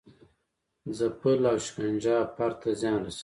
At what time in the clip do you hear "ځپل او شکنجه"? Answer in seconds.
0.97-2.15